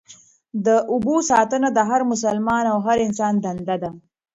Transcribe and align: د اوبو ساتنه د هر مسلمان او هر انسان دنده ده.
د 0.65 0.67
اوبو 0.93 1.15
ساتنه 1.29 1.67
د 1.73 1.79
هر 1.89 2.01
مسلمان 2.11 2.63
او 2.73 2.77
هر 2.85 2.97
انسان 3.07 3.33
دنده 3.45 3.75
ده. 3.83 3.91